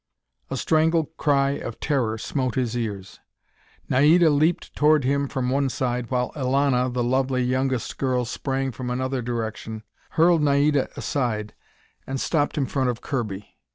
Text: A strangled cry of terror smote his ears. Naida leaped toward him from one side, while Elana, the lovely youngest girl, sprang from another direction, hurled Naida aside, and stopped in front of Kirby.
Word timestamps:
A 0.49 0.57
strangled 0.57 1.15
cry 1.17 1.51
of 1.51 1.79
terror 1.79 2.17
smote 2.17 2.55
his 2.55 2.75
ears. 2.75 3.19
Naida 3.87 4.31
leaped 4.31 4.75
toward 4.75 5.03
him 5.03 5.27
from 5.27 5.51
one 5.51 5.69
side, 5.69 6.09
while 6.09 6.31
Elana, 6.35 6.89
the 6.91 7.03
lovely 7.03 7.43
youngest 7.43 7.99
girl, 7.99 8.25
sprang 8.25 8.71
from 8.71 8.89
another 8.89 9.21
direction, 9.21 9.83
hurled 10.17 10.41
Naida 10.41 10.89
aside, 10.97 11.53
and 12.07 12.19
stopped 12.19 12.57
in 12.57 12.65
front 12.65 12.89
of 12.89 13.01
Kirby. 13.01 13.59